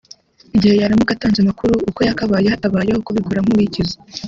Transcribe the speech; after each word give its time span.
igihe 0.55 0.75
yaramuka 0.81 1.11
atanze 1.13 1.37
amakuru 1.41 1.73
uko 1.89 1.99
yakabaye 2.07 2.47
hatabayeho 2.53 2.99
kubikora 3.05 3.43
nk’uwikiza 3.43 3.95